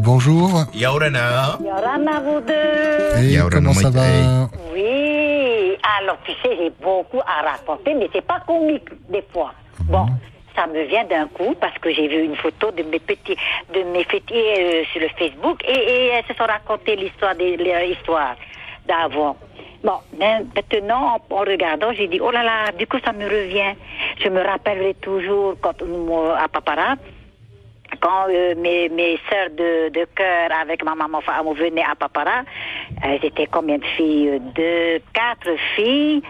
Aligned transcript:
Bonjour. 0.00 0.64
Yorana. 0.74 1.58
Yorana, 1.64 2.20
vous 2.20 2.40
deux. 2.40 3.22
Et 3.22 3.32
Yaurana 3.34 3.50
comment 3.54 3.72
ça 3.74 3.90
va 3.90 4.02
Oui. 4.72 5.76
Alors, 6.00 6.18
tu 6.24 6.32
sais, 6.42 6.56
j'ai 6.58 6.72
beaucoup 6.82 7.20
à 7.20 7.50
raconter, 7.50 7.94
mais 7.94 8.08
c'est 8.12 8.24
pas 8.26 8.40
comique 8.46 8.88
des 9.10 9.24
fois. 9.32 9.52
Bon. 9.84 10.06
Ça 10.54 10.66
me 10.66 10.82
vient 10.84 11.04
d'un 11.04 11.26
coup 11.28 11.54
parce 11.58 11.78
que 11.78 11.90
j'ai 11.92 12.08
vu 12.08 12.24
une 12.24 12.36
photo 12.36 12.70
de 12.72 12.82
mes 12.82 12.98
petits, 12.98 13.36
de 13.72 13.82
mes 13.90 14.04
fêtiers 14.04 14.54
euh, 14.60 14.84
sur 14.92 15.00
le 15.00 15.08
Facebook 15.18 15.62
et, 15.66 15.72
et 15.72 16.06
elles 16.08 16.24
se 16.28 16.34
sont 16.34 16.44
racontées 16.44 16.94
l'histoire 16.96 17.34
des 17.34 17.56
leur 17.56 17.82
histoire 17.82 18.36
d'avant. 18.86 19.34
Bon, 19.82 19.94
mais 20.18 20.40
maintenant, 20.54 21.16
en, 21.30 21.34
en 21.34 21.40
regardant, 21.40 21.92
j'ai 21.94 22.06
dit, 22.06 22.20
oh 22.20 22.30
là 22.30 22.42
là, 22.44 22.70
du 22.78 22.86
coup, 22.86 22.98
ça 23.04 23.12
me 23.12 23.24
revient. 23.24 23.74
Je 24.22 24.28
me 24.28 24.42
rappellerai 24.42 24.94
toujours 25.00 25.54
quand, 25.60 25.74
à 26.38 26.48
Papara, 26.48 26.96
quand 28.02 28.26
euh, 28.28 28.54
mes, 28.56 28.88
mes 28.88 29.18
sœurs 29.30 29.50
de, 29.50 29.88
de 29.90 30.04
cœur 30.14 30.50
avec 30.60 30.84
ma 30.84 30.94
maman 30.94 31.20
venait 31.54 31.84
à 31.84 31.94
Papara, 31.94 32.42
elles 33.02 33.24
étaient 33.24 33.46
combien 33.46 33.78
de 33.78 33.84
filles? 33.96 34.28
Euh, 34.28 34.38
Deux, 34.54 35.02
quatre 35.14 35.56
filles. 35.76 36.20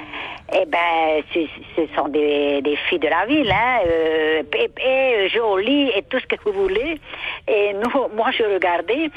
Eh 0.55 0.67
ben, 0.67 1.23
ce, 1.33 1.87
sont 1.97 2.09
des, 2.09 2.61
des 2.61 2.77
filles 2.77 2.99
de 2.99 3.09
la 3.09 3.25
ville, 3.25 3.51
hein, 3.51 3.79
euh, 3.87 4.43
épais, 4.59 5.31
jolies 5.31 5.91
et 5.97 6.03
tout 6.03 6.19
ce 6.21 6.27
que 6.27 6.37
vous 6.45 6.53
voulez. 6.53 7.01
Et 7.49 7.73
nous, 7.73 8.09
moi, 8.15 8.31
je 8.33 8.43
regardais. 8.45 9.09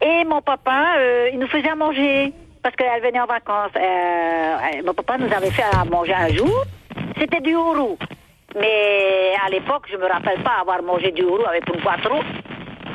Et 0.00 0.24
mon 0.24 0.40
papa, 0.40 0.94
il 1.32 1.38
nous 1.38 1.48
faisait 1.48 1.68
à 1.68 1.74
manger 1.74 2.32
parce 2.62 2.74
qu'elle 2.74 3.02
venait 3.02 3.20
en 3.20 3.26
vacances. 3.26 3.72
Mon 4.84 4.94
papa 4.94 5.18
nous 5.18 5.32
avait 5.32 5.50
fait 5.50 5.62
à 5.62 5.84
manger 5.84 6.14
un 6.14 6.28
jour. 6.28 6.64
C'était 7.18 7.40
du 7.40 7.54
hourou. 7.54 7.98
Mais 8.58 9.34
à 9.44 9.50
l'époque, 9.50 9.86
je 9.90 9.96
me 9.96 10.06
rappelle 10.06 10.42
pas 10.42 10.60
avoir 10.60 10.82
mangé 10.82 11.10
du 11.12 11.22
hourou 11.22 11.44
avec 11.46 11.68
un 11.68 11.78
poitreau. 11.78 12.20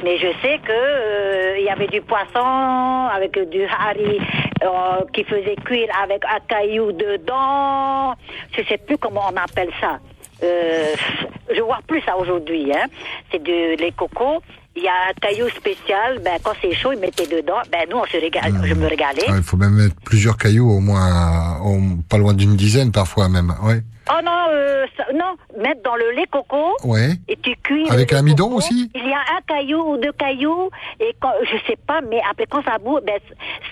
Mais 0.04 0.18
je 0.18 0.28
sais 0.42 0.58
que 0.58 0.72
euh, 0.72 1.60
y 1.60 1.70
avait 1.70 1.88
du 1.88 2.02
poisson 2.02 3.08
avec 3.14 3.38
du 3.50 3.66
harry 3.66 4.20
euh, 4.64 5.06
qui 5.14 5.24
faisait 5.24 5.56
cuire 5.64 5.90
avec 6.02 6.24
un 6.26 6.40
caillou 6.48 6.92
dedans. 6.92 8.16
Je 8.58 8.64
sais 8.64 8.80
plus 8.80 8.98
comment 8.98 9.22
on 9.32 9.38
appelle 9.38 9.70
ça. 9.80 10.00
Euh, 10.44 10.94
je 11.56 11.62
vois 11.62 11.80
plus 11.88 12.02
ça 12.02 12.16
aujourd'hui. 12.18 12.72
Hein. 12.74 12.86
C'est 13.32 13.42
de 13.44 13.80
les 13.82 13.92
cocos. 13.92 14.42
Il 14.76 14.84
y 14.84 14.88
a 14.88 14.92
un 15.10 15.14
caillou 15.22 15.50
spécial. 15.50 16.20
Ben 16.24 16.38
quand 16.44 16.54
c'est 16.62 16.74
chaud, 16.74 16.94
ils 16.94 17.00
mettaient 17.00 17.28
dedans. 17.28 17.60
Ben 17.72 17.86
nous, 17.90 17.98
on 17.98 18.06
se 18.06 18.18
régale. 18.18 18.54
Je 18.64 18.74
me 18.74 18.88
régalais. 18.88 19.24
Ah, 19.28 19.34
Il 19.38 19.44
faut 19.44 19.58
même 19.58 19.74
mettre 19.74 19.96
plusieurs 20.06 20.38
cailloux, 20.38 20.70
au 20.72 20.80
moins, 20.80 21.60
au- 21.60 21.98
pas 22.10 22.18
loin 22.18 22.34
d'une 22.34 22.56
dizaine 22.56 22.92
parfois 22.92 23.28
même. 23.28 23.54
Ouais. 23.64 23.82
Oh 24.10 24.20
non, 24.26 24.32
euh, 24.52 24.86
ça- 24.98 25.06
non, 25.14 25.36
mettre 25.62 25.84
dans 25.84 25.96
le 25.96 26.12
lait 26.16 26.26
coco. 26.32 26.76
Ouais. 26.86 27.12
Et 27.28 27.38
tu 27.38 27.54
cuis. 27.64 27.88
Avec 27.90 28.12
un 28.14 28.22
midon 28.24 28.52
aussi? 28.56 28.90
Il 28.96 29.08
y 29.08 29.14
a 29.14 29.20
un 29.38 29.42
caillou 29.48 29.94
ou 29.94 29.98
deux 29.98 30.12
cailloux 30.14 30.70
et 31.00 31.16
quand, 31.22 31.32
je 31.44 31.58
sais 31.68 31.78
pas, 31.88 32.02
mais 32.10 32.20
après 32.30 32.46
quand 32.50 32.64
ça 32.64 32.78
bout, 32.78 33.00
ben 33.06 33.20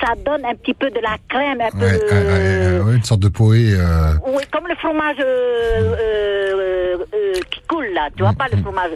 ça 0.02 0.14
donne 0.23 0.45
un 0.45 0.54
petit 0.56 0.73
peu 0.73 0.89
de 0.92 1.00
la 1.00 1.16
crème, 1.30 1.59
un 1.61 1.72
peu. 1.72 2.86
Ouais, 2.86 2.95
une 2.95 3.04
sorte 3.04 3.22
de 3.22 3.28
poé. 3.30 3.73
euh, 3.73 4.14
Oui, 4.28 4.44
comme 4.52 4.67
le 4.67 4.76
fromage 4.76 5.17
euh, 5.20 5.95
euh, 6.00 6.98
euh, 7.14 7.33
qui 7.52 7.61
coule 7.67 7.89
là, 8.00 8.09
tu 8.16 8.23
vois 8.23 8.33
pas 8.33 8.47
le 8.52 8.61
fromage. 8.61 8.92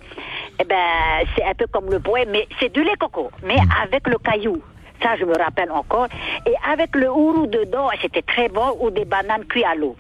Eh 0.60 0.64
ben, 0.64 1.26
c'est 1.36 1.44
un 1.44 1.54
peu 1.54 1.68
comme 1.68 1.90
le 1.90 2.00
poêle, 2.00 2.30
mais 2.32 2.48
c'est 2.60 2.72
du 2.72 2.84
lait 2.84 2.96
coco, 3.00 3.32
mais 3.44 3.58
avec 3.84 4.08
le 4.08 4.18
caillou. 4.18 4.62
Ça, 5.02 5.16
je 5.20 5.26
me 5.26 5.38
rappelle 5.38 5.72
encore. 5.72 6.08
Et 6.46 6.54
avec 6.72 6.96
le 6.96 7.10
hourou 7.10 7.48
dedans, 7.48 7.90
c'était 8.02 8.22
très 8.22 8.50
bon, 8.50 8.78
ou 8.80 8.90
des 8.90 9.06
bananes 9.06 9.46
cuites 9.46 9.66
à 9.66 9.76
l'eau. 9.76 9.96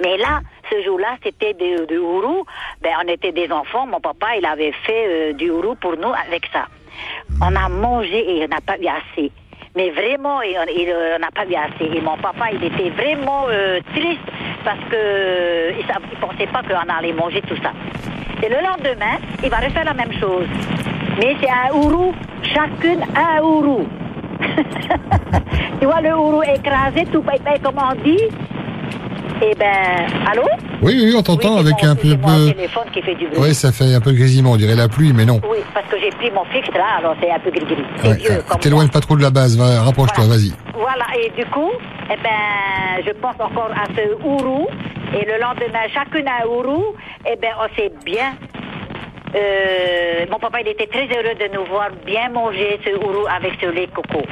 Mais 0.00 0.16
là, 0.16 0.40
ce 0.70 0.82
jour-là, 0.82 1.16
c'était 1.22 1.54
du, 1.54 1.86
du 1.86 1.98
hourou. 1.98 2.44
Ben, 2.82 2.92
on 3.04 3.08
était 3.08 3.32
des 3.32 3.50
enfants. 3.50 3.86
Mon 3.86 4.00
papa, 4.00 4.36
il 4.38 4.46
avait 4.46 4.72
fait 4.86 5.06
euh, 5.06 5.32
du 5.32 5.50
hourou 5.50 5.74
pour 5.74 5.96
nous 5.96 6.12
avec 6.26 6.46
ça. 6.52 6.66
On 7.40 7.54
a 7.56 7.68
mangé 7.68 8.36
et 8.36 8.44
on 8.44 8.48
n'a 8.48 8.60
pas 8.60 8.78
eu 8.78 8.86
assez. 8.86 9.32
Mais 9.74 9.90
vraiment, 9.90 10.38
on 10.38 11.18
n'a 11.18 11.30
pas 11.30 11.46
eu 11.46 11.54
assez. 11.54 11.96
Et 11.96 12.00
mon 12.00 12.16
papa, 12.18 12.52
il 12.52 12.62
était 12.62 12.90
vraiment 12.90 13.46
euh, 13.48 13.80
triste 13.94 14.28
parce 14.64 14.84
que 14.90 14.94
euh, 14.94 15.72
il 15.78 15.86
ne 15.86 16.20
pensait 16.20 16.46
pas 16.46 16.62
qu'on 16.62 16.92
allait 16.92 17.12
manger 17.12 17.40
tout 17.42 17.56
ça. 17.62 17.72
Et 18.42 18.48
le 18.48 18.56
lendemain, 18.56 19.18
il 19.42 19.50
va 19.50 19.58
refaire 19.58 19.84
la 19.84 19.94
même 19.94 20.12
chose. 20.20 20.46
Mais 21.18 21.36
c'est 21.40 21.48
un 21.50 21.74
hourou, 21.74 22.12
chacune 22.42 23.00
un 23.16 23.40
hourou. 23.42 23.86
tu 25.80 25.86
vois 25.86 26.00
le 26.00 26.14
hourou 26.16 26.42
écrasé, 26.42 27.06
tout 27.12 27.22
paye 27.22 27.38
comme 27.62 27.76
on 27.78 27.94
dit. 28.02 28.18
Eh 29.44 29.54
ben, 29.56 30.06
allô? 30.30 30.42
Oui, 30.82 31.00
oui, 31.04 31.14
on 31.16 31.22
t'entend 31.22 31.54
Oui, 31.54 31.60
avec 31.60 31.82
un 31.82 31.96
peu. 31.96 32.16
peu... 32.16 32.52
téléphone 32.52 32.84
qui 32.92 33.02
fait 33.02 33.14
du 33.16 33.26
bruit. 33.28 33.40
Ouais, 33.40 33.54
ça 33.54 33.72
fait 33.72 33.92
un 33.94 34.00
peu 34.00 34.12
grésillement, 34.12 34.52
on 34.52 34.56
dirait 34.56 34.76
la 34.76 34.88
pluie, 34.88 35.12
mais 35.12 35.24
non. 35.24 35.40
Oui, 35.50 35.58
parce 35.74 35.86
que 35.86 35.98
j'ai 35.98 36.10
pris 36.10 36.30
mon 36.30 36.44
fixe 36.44 36.68
là, 36.74 36.98
alors 36.98 37.16
c'est 37.20 37.30
un 37.30 37.38
peu 37.40 37.50
gris-gris. 37.50 37.84
Ouais, 38.04 38.38
comme 38.48 38.60
T'éloignes 38.60 38.88
pas 38.88 39.00
trop 39.00 39.16
de 39.16 39.22
la 39.22 39.30
base, 39.30 39.56
va, 39.56 39.82
rapproche-toi, 39.82 40.24
Voilà. 40.24 40.40
vas-y. 40.40 40.52
Voilà, 40.74 41.04
et 41.18 41.30
du 41.40 41.44
coup, 41.50 41.70
eh 42.06 42.16
ben, 42.22 43.04
je 43.04 43.10
pense 43.20 43.34
encore 43.40 43.70
à 43.72 43.86
ce 43.96 44.14
hourou. 44.24 44.66
Et 45.14 45.24
le 45.26 45.38
lendemain, 45.40 45.86
chacune 45.92 46.26
a 46.28 46.42
un 46.42 46.46
hourou. 46.46 46.94
Eh 47.30 47.36
ben, 47.36 47.52
on 47.60 47.74
s'est 47.76 47.92
bien. 48.04 48.32
euh, 49.34 50.26
mon 50.30 50.38
papa, 50.38 50.60
il 50.60 50.68
était 50.68 50.86
très 50.86 51.06
heureux 51.06 51.34
de 51.34 51.54
nous 51.56 51.64
voir 51.66 51.90
bien 52.04 52.28
manger 52.30 52.78
ce 52.84 52.90
hourou 52.96 53.26
avec 53.28 53.52
ce 53.60 53.66
lait 53.66 53.88
coco. 53.88 54.22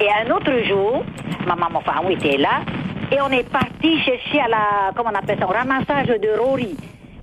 Et 0.00 0.08
un 0.10 0.30
autre 0.34 0.52
jour, 0.64 1.04
ma 1.46 1.54
maman, 1.54 1.82
on 2.04 2.10
était 2.10 2.36
là. 2.38 2.60
Et 3.10 3.20
on 3.20 3.28
est 3.30 3.48
parti 3.50 3.98
chercher 4.02 4.40
à 4.40 4.48
la, 4.48 4.58
comment 4.96 5.10
on 5.12 5.18
appelle 5.18 5.38
ça, 5.38 5.46
au 5.46 5.52
ramassage 5.52 6.06
de 6.08 6.38
Rory. 6.38 6.76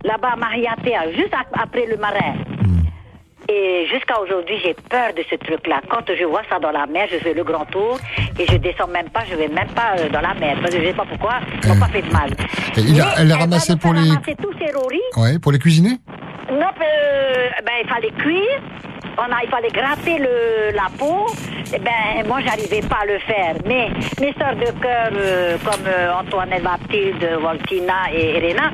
Là-bas 0.03 0.29
à 0.33 0.35
Mariatea, 0.35 1.11
juste 1.13 1.33
ap- 1.33 1.47
après 1.61 1.85
le 1.88 1.97
marin. 1.97 2.35
Et 3.51 3.87
jusqu'à 3.91 4.19
aujourd'hui, 4.21 4.55
j'ai 4.63 4.75
peur 4.89 5.11
de 5.17 5.23
ce 5.29 5.35
truc-là. 5.35 5.81
Quand 5.89 6.03
je 6.15 6.23
vois 6.25 6.43
ça 6.49 6.59
dans 6.59 6.71
la 6.71 6.85
mer, 6.85 7.07
je 7.11 7.17
fais 7.17 7.33
le 7.33 7.43
grand 7.43 7.65
tour 7.65 7.97
et 8.39 8.45
je 8.47 8.57
descends 8.57 8.87
même 8.87 9.09
pas, 9.09 9.21
je 9.29 9.35
vais 9.35 9.47
même 9.47 9.67
pas 9.69 9.95
euh, 9.97 10.07
dans 10.09 10.21
la 10.21 10.33
mer. 10.35 10.55
Parce 10.61 10.75
que 10.75 10.79
je 10.81 10.87
sais 10.87 10.93
pas 10.93 11.05
pourquoi, 11.09 11.35
ils 11.63 11.69
m'ont 11.69 11.79
pas 11.79 11.88
fait 11.88 12.01
de 12.03 12.11
mal. 12.13 12.29
Et 12.77 12.81
il 12.81 13.01
a- 13.01 13.13
elle 13.17 13.27
l'a 13.27 13.38
ramassé 13.38 13.75
pour 13.75 13.93
les- 13.93 14.01
ramasser 14.09 14.35
tous 14.35 14.53
ces 14.59 14.71
roris. 14.71 15.01
Ouais, 15.17 15.39
pour 15.39 15.51
les 15.51 15.57
cuisiner 15.59 15.97
Non, 16.51 16.57
euh, 16.61 17.49
ben, 17.65 17.73
il 17.83 17.89
fallait 17.89 18.11
cuire. 18.19 18.61
On 19.17 19.23
a, 19.33 19.43
il 19.43 19.49
fallait 19.49 19.69
gratter 19.69 20.17
le, 20.19 20.71
la 20.75 20.88
peau. 20.97 21.25
Eh 21.73 21.79
ben, 21.79 22.25
moi, 22.27 22.39
j'arrivais 22.45 22.81
pas 22.88 22.99
à 23.01 23.05
le 23.05 23.19
faire. 23.19 23.55
Mais 23.65 23.89
mes 24.21 24.33
sœurs 24.33 24.55
de 24.55 24.71
cœur, 24.79 25.09
euh, 25.13 25.57
comme 25.65 25.85
euh, 25.88 26.13
Antoinette 26.13 26.63
Mathilde, 26.63 27.27
Voltina 27.41 28.13
et 28.13 28.38
Elena, 28.38 28.71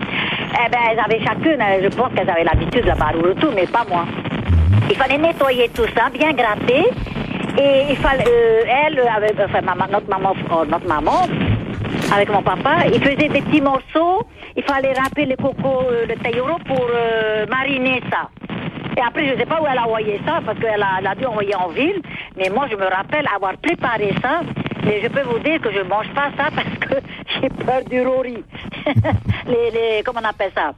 eh 0.66 0.69
ben, 0.69 0.80
elles 0.91 1.00
avaient 1.00 1.24
chacune, 1.24 1.59
euh, 1.62 1.80
je 1.84 1.88
pense 1.96 2.14
qu'elles 2.14 2.30
avaient 2.30 2.44
l'habitude, 2.44 2.85
la 2.85 2.96
barre 2.96 3.16
ou 3.18 3.24
le 3.24 3.35
tout, 3.35 3.50
mais 3.56 3.66
pas 3.68 3.85
moi. 3.90 4.06
Il 4.90 4.96
fallait 4.96 5.18
nettoyer 5.18 5.70
tout 5.70 5.88
ça, 5.96 6.09
bien 6.09 6.34
gratter. 6.34 6.86
Et 7.58 7.86
il 7.90 7.98
fallait, 7.98 8.26
euh, 8.28 8.64
elle, 8.68 9.00
avec, 9.00 9.34
enfin, 9.40 9.62
maman, 9.62 9.86
notre 9.92 10.09
maman, 10.09 10.34
oh, 10.52 10.66
notre 10.66 10.88
maman, 10.88 11.28
avec 12.14 12.30
mon 12.30 12.42
papa, 12.42 12.86
il 12.94 13.02
faisait 13.02 13.16
des 13.16 13.42
petits 13.42 13.62
morceaux. 13.62 14.28
Il 14.58 14.64
fallait 14.64 14.94
râper 14.94 15.26
le 15.26 15.36
coco, 15.36 15.84
euh, 15.90 16.06
le 16.06 16.64
pour 16.66 16.88
euh, 16.94 17.46
mariner 17.48 18.02
ça. 18.12 18.30
Et 18.98 19.02
après, 19.02 19.28
je 19.28 19.34
ne 19.34 19.38
sais 19.38 19.46
pas 19.46 19.62
où 19.62 19.66
elle 19.70 19.78
a 19.78 19.86
envoyé 19.86 20.20
ça, 20.26 20.40
parce 20.46 20.58
qu'elle 20.59 20.82
a, 20.82 21.00
elle 21.00 21.08
a 21.08 21.16
dû 21.16 21.26
envoyer 21.26 21.56
en 21.56 21.70
ville. 21.70 22.02
Mais 22.38 22.50
moi, 22.50 22.68
je 22.70 22.76
me 22.76 22.86
rappelle 22.86 23.26
avoir 23.34 23.53
préparé 23.58 24.14
ça. 24.22 24.42
Mais 24.86 25.02
je 25.02 25.08
peux 25.08 25.22
vous 25.24 25.40
dire 25.40 25.59
que 25.62 25.72
je 25.72 25.80
ne 25.80 25.84
mange 25.90 26.09
pas 26.14 26.30
ça 26.38 26.50
parce 26.56 26.78
que 26.80 26.96
j'ai 27.42 27.50
peur 27.50 27.84
du 27.90 28.02
rori. 28.02 28.44
les, 29.47 29.72
les, 29.72 30.03
comment 30.06 30.20
on 30.24 30.30
appelle 30.30 30.52
ça? 30.56 30.74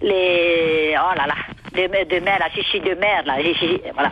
Les, 0.00 0.94
oh 0.96 1.14
là 1.16 1.26
là, 1.26 1.34
de, 1.74 2.14
de 2.14 2.24
mer, 2.24 2.38
la 2.38 2.50
chichi 2.50 2.80
de 2.80 2.94
mer, 2.94 3.22
là, 3.24 3.34
voilà. 3.94 4.10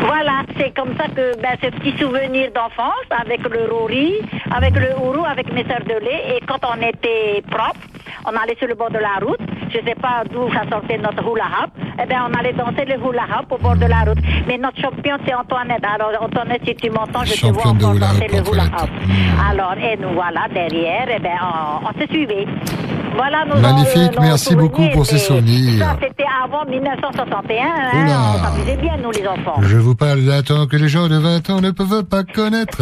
Voilà, 0.00 0.42
c'est 0.56 0.74
comme 0.74 0.96
ça 0.96 1.08
que 1.08 1.36
ben, 1.40 1.56
ce 1.62 1.68
petit 1.68 1.96
souvenir 1.98 2.50
d'enfance 2.52 3.06
avec 3.10 3.40
le 3.48 3.70
rori, 3.70 4.14
avec 4.50 4.74
le 4.74 4.96
hourou, 4.96 5.24
avec 5.26 5.52
mes 5.52 5.64
sœurs 5.64 5.84
de 5.84 6.04
lait. 6.04 6.36
Et 6.36 6.40
quand 6.46 6.58
on 6.64 6.80
était 6.80 7.42
propre, 7.50 7.80
on 8.24 8.34
allait 8.36 8.56
sur 8.56 8.66
le 8.66 8.74
bord 8.74 8.90
de 8.90 8.98
la 8.98 9.24
route. 9.24 9.40
Je 9.68 9.78
sais 9.86 9.94
pas 9.94 10.24
d'où 10.30 10.52
ça 10.52 10.62
sortait 10.70 10.98
notre 10.98 11.22
hula 11.22 11.44
hoop. 11.44 11.70
Eh 12.02 12.06
bien, 12.06 12.26
on 12.28 12.38
allait 12.38 12.52
danser 12.54 12.84
le 12.86 12.94
hula 12.94 13.24
hoop 13.24 13.52
au 13.52 13.58
bord 13.58 13.76
de 13.76 13.86
la 13.86 14.00
route. 14.00 14.18
Mais 14.46 14.58
notre 14.58 14.80
champion, 14.80 15.16
c'est 15.26 15.34
Antoinette. 15.34 15.84
Alors, 15.84 16.10
Antoinette, 16.20 16.62
si 16.66 16.74
tu 16.74 16.90
m'entends, 16.90 17.24
je 17.24 17.40
te 17.40 17.46
vois 17.46 17.68
encore 17.68 17.94
danser 17.94 18.26
le 18.28 18.38
hula 18.38 18.64
hoop. 18.64 18.90
Mm. 19.06 19.50
Alors, 19.50 19.74
et 19.78 19.96
nous 19.96 20.14
voilà 20.14 20.48
derrière, 20.52 21.08
eh 21.14 21.18
ben, 21.20 21.36
on, 21.42 21.86
on 21.86 22.00
se 22.00 22.06
suivait. 22.08 22.46
Voilà 23.20 23.44
nos 23.44 23.60
Magnifique, 23.60 24.16
nos 24.16 24.22
merci 24.22 24.56
beaucoup 24.56 24.88
pour 24.94 25.04
ces 25.04 25.18
souvenirs. 25.18 25.78
Ça, 25.84 25.96
c'était 26.00 26.24
avant 26.42 26.64
1961. 26.64 27.64
Hein, 27.66 28.32
on 28.34 28.44
s'amusait 28.44 28.76
bien, 28.78 28.96
nous, 28.96 29.10
les 29.10 29.26
enfants. 29.28 29.60
Je 29.60 29.76
vous 29.76 29.94
parle 29.94 30.22
d'un 30.24 30.42
temps 30.42 30.66
que 30.66 30.76
les 30.78 30.88
gens 30.88 31.06
de 31.06 31.18
20 31.18 31.50
ans 31.50 31.60
ne 31.60 31.70
peuvent 31.70 32.04
pas 32.04 32.22
connaître. 32.24 32.80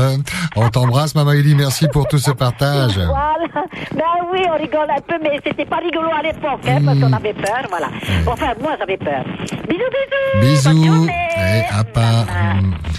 On 0.54 0.68
t'embrasse, 0.68 1.16
Maman 1.16 1.32
Ellie, 1.32 1.56
merci 1.56 1.88
pour 1.92 2.06
tout 2.06 2.18
ce 2.18 2.30
partage. 2.30 2.98
Voilà. 3.08 3.66
Ben 3.94 4.04
oui, 4.32 4.40
on 4.48 4.56
rigole 4.60 4.88
un 4.90 5.00
peu, 5.00 5.14
mais 5.22 5.40
c'était 5.44 5.64
pas 5.64 5.78
rigolo 5.78 6.08
à 6.16 6.22
l'époque, 6.22 6.60
hein, 6.68 6.78
parce 6.84 6.98
qu'on 7.00 7.12
avait 7.12 7.32
peur, 7.34 7.62
voilà. 7.70 7.88
Enfin, 8.26 8.52
moi, 8.60 8.72
j'avais 8.78 8.96
peur. 8.96 9.24
Bisous, 9.68 9.90
bisous. 9.90 10.32
Bonne 10.34 10.40
Bisous 10.42 10.84
journée. 10.86 11.12
et 11.38 11.74
à 11.74 11.82
pas. 11.84 12.24
Voilà. 12.26 12.54
Mm. 12.54 12.74